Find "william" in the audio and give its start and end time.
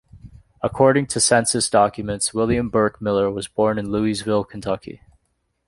2.33-2.69